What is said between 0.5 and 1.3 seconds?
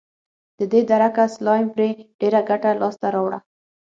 له دې درکه